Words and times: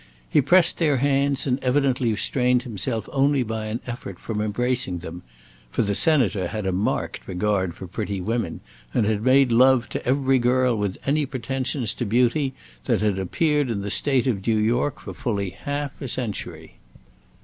He 0.27 0.41
pressed 0.41 0.79
their 0.79 0.97
hands 0.97 1.45
and 1.45 1.59
evidently 1.63 2.09
restrained 2.09 2.63
himself 2.63 3.07
only 3.11 3.43
by 3.43 3.67
an 3.67 3.81
effort 3.85 4.17
from 4.17 4.41
embracing 4.41 4.97
them, 4.97 5.21
for 5.69 5.83
the 5.83 5.93
Senator 5.93 6.47
had 6.47 6.65
a 6.65 6.71
marked 6.71 7.27
regard 7.27 7.75
for 7.75 7.85
pretty 7.85 8.19
women, 8.19 8.61
and 8.95 9.05
had 9.05 9.21
made 9.21 9.51
love 9.51 9.89
to 9.89 10.03
every 10.03 10.39
girl 10.39 10.75
with 10.75 10.97
any 11.05 11.27
pretensions 11.27 11.93
to 11.93 12.05
beauty 12.07 12.55
that 12.85 13.01
had 13.01 13.19
appeared 13.19 13.69
in 13.69 13.81
the 13.83 13.91
State 13.91 14.25
of 14.25 14.47
New 14.47 14.57
York 14.57 14.99
for 15.01 15.13
fully 15.13 15.51
half 15.51 16.01
a 16.01 16.07
century. 16.07 16.77